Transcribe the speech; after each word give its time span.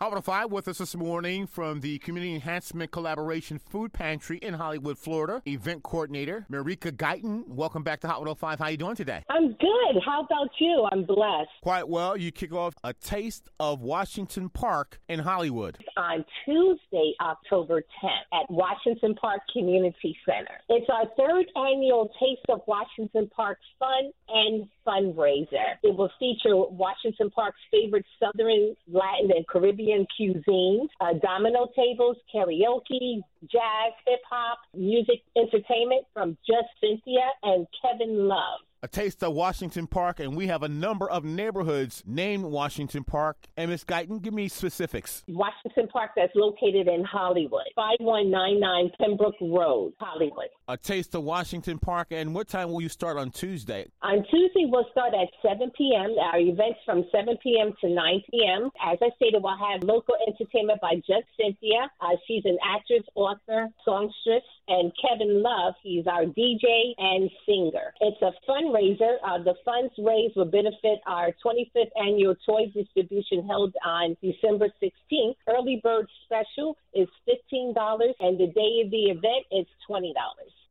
Hot 0.00 0.12
105 0.12 0.52
with 0.52 0.68
us 0.68 0.78
this 0.78 0.94
morning 0.94 1.44
from 1.44 1.80
the 1.80 1.98
Community 1.98 2.32
Enhancement 2.32 2.92
Collaboration 2.92 3.58
Food 3.58 3.92
Pantry 3.92 4.38
in 4.38 4.54
Hollywood, 4.54 4.96
Florida. 4.96 5.42
Event 5.44 5.82
coordinator 5.82 6.46
Marika 6.48 6.92
Guyton. 6.92 7.48
Welcome 7.48 7.82
back 7.82 7.98
to 8.02 8.06
Hot 8.06 8.20
105. 8.20 8.60
How 8.60 8.66
are 8.66 8.70
you 8.70 8.76
doing 8.76 8.94
today? 8.94 9.24
I'm 9.28 9.48
good. 9.54 10.02
How 10.06 10.22
about 10.22 10.50
you? 10.60 10.86
I'm 10.92 11.02
blessed. 11.02 11.50
Quite 11.64 11.88
well. 11.88 12.16
You 12.16 12.30
kick 12.30 12.52
off 12.52 12.74
a 12.84 12.92
taste 12.94 13.48
of 13.58 13.80
Washington 13.80 14.50
Park 14.50 15.00
in 15.08 15.18
Hollywood. 15.18 15.78
On 15.96 16.24
Tuesday, 16.44 17.14
October 17.20 17.82
10th 18.00 18.40
at 18.40 18.48
Washington 18.50 19.16
Park 19.16 19.40
Community 19.52 20.16
Center. 20.24 20.60
It's 20.68 20.88
our 20.90 21.06
third 21.16 21.46
annual 21.56 22.08
Taste 22.20 22.46
of 22.50 22.60
Washington 22.68 23.28
Park 23.34 23.58
Fun 23.80 24.12
and 24.28 24.68
Fundraiser. 24.86 25.74
It 25.82 25.96
will 25.96 26.10
feature 26.20 26.54
Washington 26.54 27.30
Park's 27.30 27.58
favorite 27.72 28.06
Southern, 28.20 28.76
Latin, 28.86 29.32
and 29.34 29.44
Caribbean 29.48 29.87
cuisines, 30.18 30.88
uh, 31.00 31.14
domino 31.22 31.68
tables, 31.74 32.16
karaoke, 32.34 33.20
jazz, 33.42 33.92
hip 34.06 34.20
hop, 34.28 34.58
music 34.74 35.22
entertainment 35.36 36.04
from 36.12 36.36
Jus' 36.46 36.64
Cynthia 36.80 37.28
and 37.42 37.66
Kevin 37.82 38.28
Love 38.28 38.60
a 38.82 38.88
taste 38.88 39.22
of 39.24 39.32
Washington 39.34 39.86
Park, 39.86 40.20
and 40.20 40.36
we 40.36 40.46
have 40.46 40.62
a 40.62 40.68
number 40.68 41.10
of 41.10 41.24
neighborhoods 41.24 42.02
named 42.06 42.44
Washington 42.44 43.02
Park. 43.02 43.36
And 43.56 43.70
Ms. 43.70 43.84
Guyton, 43.84 44.22
give 44.22 44.32
me 44.32 44.48
specifics. 44.48 45.24
Washington 45.28 45.88
Park, 45.88 46.12
that's 46.14 46.32
located 46.34 46.86
in 46.86 47.04
Hollywood, 47.04 47.66
5199 47.74 48.90
Pembroke 49.00 49.34
Road, 49.40 49.94
Hollywood. 49.98 50.48
A 50.68 50.76
taste 50.76 51.14
of 51.14 51.24
Washington 51.24 51.78
Park, 51.78 52.08
and 52.10 52.34
what 52.34 52.48
time 52.48 52.70
will 52.70 52.80
you 52.80 52.88
start 52.88 53.16
on 53.16 53.30
Tuesday? 53.30 53.86
On 54.02 54.24
Tuesday, 54.30 54.66
we'll 54.66 54.86
start 54.92 55.12
at 55.14 55.28
7 55.42 55.70
p.m. 55.76 56.14
Our 56.32 56.38
events 56.38 56.78
from 56.84 57.04
7 57.10 57.36
p.m. 57.42 57.74
to 57.80 57.88
9 57.88 58.22
p.m. 58.30 58.70
As 58.84 58.98
I 59.02 59.10
stated, 59.16 59.42
we'll 59.42 59.58
have 59.58 59.82
local 59.82 60.14
entertainment 60.26 60.80
by 60.80 60.96
Jus' 61.06 61.24
Cynthia. 61.40 61.90
Uh, 62.00 62.16
she's 62.26 62.44
an 62.44 62.58
actress, 62.64 63.02
author, 63.14 63.68
songstress, 63.84 64.42
and 64.68 64.92
Kevin 65.00 65.42
Love. 65.42 65.74
He's 65.82 66.06
our 66.06 66.24
DJ 66.24 66.94
and 66.98 67.30
singer. 67.46 67.94
It's 68.00 68.20
a 68.22 68.32
fundraiser. 68.68 69.16
Uh, 69.24 69.38
the 69.42 69.54
funds 69.64 69.92
raised 69.98 70.36
will 70.36 70.44
benefit 70.44 71.00
our 71.06 71.30
25th 71.44 71.90
annual 72.00 72.36
toy 72.46 72.70
distribution 72.74 73.44
held 73.46 73.74
on 73.84 74.16
December 74.22 74.68
16th. 74.82 75.34
Early 75.48 75.80
bird 75.82 76.06
special 76.24 76.76
is 76.94 77.08
$15, 77.28 77.74
and 78.20 78.38
the 78.38 78.46
day 78.46 78.82
of 78.84 78.90
the 78.90 79.10
event 79.10 79.44
is 79.52 79.66
$20. 79.88 80.12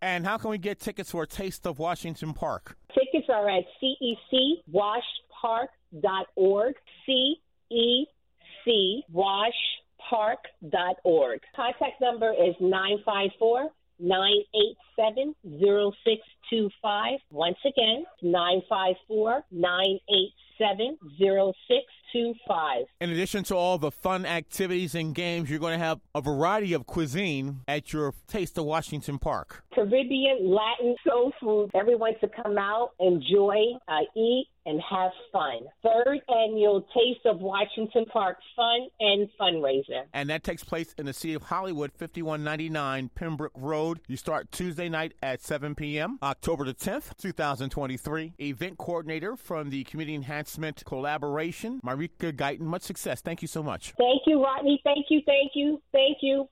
And 0.01 0.25
how 0.25 0.37
can 0.37 0.49
we 0.51 0.57
get 0.57 0.79
tickets 0.79 1.11
for 1.11 1.23
a 1.23 1.27
Taste 1.27 1.65
of 1.65 1.79
Washington 1.79 2.33
Park? 2.33 2.77
Tickets 2.93 3.27
are 3.29 3.49
at 3.49 3.63
cecwashpark.org. 3.81 6.75
C 7.05 7.35
E 7.69 8.05
C 8.63 9.03
washpark.org. 9.13 11.41
Contact 11.55 12.01
number 12.01 12.31
is 12.31 12.55
954 12.59 13.69
987 13.99 15.35
0625. 15.43 17.19
Once 17.31 17.57
again, 17.65 18.05
954 18.21 19.43
987 19.51 20.97
0625. 21.19 21.83
In 22.99 23.09
addition 23.09 23.43
to 23.45 23.55
all 23.55 23.77
the 23.77 23.91
fun 23.91 24.25
activities 24.25 24.95
and 24.95 25.13
games, 25.13 25.49
you're 25.49 25.59
going 25.59 25.77
to 25.77 25.83
have 25.85 25.99
a 26.15 26.21
variety 26.21 26.73
of 26.73 26.85
cuisine 26.85 27.61
at 27.67 27.93
your 27.93 28.13
Taste 28.27 28.57
of 28.57 28.65
Washington 28.65 29.19
Park. 29.19 29.63
Caribbean, 29.73 30.49
Latin, 30.49 30.95
soul 31.07 31.31
food. 31.39 31.71
Everyone 31.75 32.13
to 32.21 32.27
come 32.27 32.57
out, 32.57 32.91
enjoy, 32.99 33.55
uh, 33.87 33.99
eat, 34.15 34.47
and 34.67 34.81
have 34.81 35.11
fun. 35.31 35.59
Third 35.81 36.19
annual 36.29 36.81
Taste 36.93 37.25
of 37.25 37.39
Washington 37.39 38.05
Park 38.11 38.37
Fun 38.55 38.87
and 38.99 39.29
Fundraiser. 39.39 40.03
And 40.13 40.29
that 40.29 40.43
takes 40.43 40.63
place 40.63 40.93
in 40.97 41.05
the 41.05 41.13
city 41.13 41.33
of 41.33 41.43
Hollywood, 41.43 41.93
5199 41.93 43.09
Pembroke 43.15 43.53
Road. 43.55 44.01
You 44.07 44.17
start 44.17 44.51
Tuesday 44.51 44.89
night 44.89 45.13
at 45.23 45.41
7 45.41 45.73
p.m., 45.73 46.19
October 46.21 46.65
the 46.65 46.73
10th, 46.73 47.15
2023. 47.17 48.33
Event 48.39 48.77
coordinator 48.77 49.37
from 49.37 49.69
the 49.69 49.85
Community 49.85 50.15
Enhancement 50.15 50.83
Collaboration, 50.85 51.79
Marika 51.97 52.31
Guyton. 52.31 52.61
Much 52.61 52.83
success. 52.83 53.21
Thank 53.21 53.41
you 53.41 53.47
so 53.47 53.63
much. 53.63 53.93
Thank 53.97 54.21
you, 54.25 54.43
Rodney. 54.43 54.79
Thank 54.83 55.07
you, 55.09 55.21
thank 55.25 55.51
you, 55.55 55.81
thank 55.91 56.17
you. 56.21 56.47